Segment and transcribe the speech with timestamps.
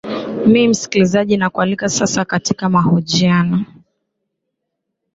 [0.45, 3.65] m msikilizaji nakualika sasa katika mahojiano